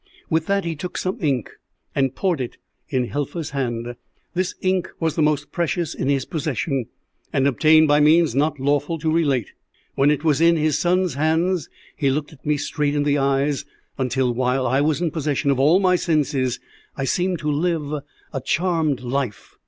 "With 0.31 0.47
that 0.47 0.65
he 0.65 0.75
took 0.75 0.97
some 0.97 1.19
ink, 1.21 1.51
and 1.93 2.15
poured 2.15 2.41
it 2.41 2.57
in 2.89 3.05
Helfa's 3.09 3.51
hand. 3.51 3.95
This 4.33 4.55
ink 4.59 4.89
was 4.99 5.13
the 5.13 5.21
most 5.21 5.51
precious 5.51 5.93
in 5.93 6.09
his 6.09 6.25
possession, 6.25 6.87
and 7.31 7.47
obtained 7.47 7.87
by 7.87 7.99
means 7.99 8.33
not 8.33 8.59
lawful 8.59 8.97
to 8.97 9.11
relate. 9.13 9.51
When 9.93 10.09
it 10.09 10.23
was 10.23 10.41
in 10.41 10.57
his 10.57 10.79
son's 10.79 11.13
hands 11.13 11.69
he 11.95 12.09
looked 12.09 12.33
at 12.33 12.43
me 12.43 12.57
straight 12.57 12.95
in 12.95 13.03
the 13.03 13.19
eyes, 13.19 13.63
until, 13.99 14.33
while 14.33 14.65
I 14.65 14.81
was 14.81 15.01
in 15.03 15.11
possession 15.11 15.51
of 15.51 15.59
all 15.59 15.79
my 15.79 15.95
senses, 15.95 16.59
I 16.97 17.03
seemed 17.05 17.37
to 17.37 17.51
live 17.51 18.01
a 18.33 18.41
charmed 18.41 19.01
life. 19.01 19.55